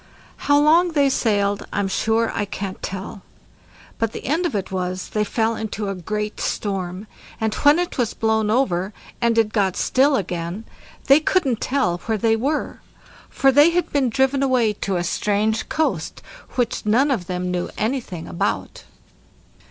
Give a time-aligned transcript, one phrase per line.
[0.49, 3.21] How long they sailed I'm sure I can't tell;
[3.99, 7.05] but the end of it was, they fell into a great storm,
[7.39, 10.65] and when it was blown over, and it got still again,
[11.05, 12.79] they couldn't tell where they were;
[13.29, 16.23] for they had been driven away to a strange coast,
[16.55, 18.85] which none of them knew anything about.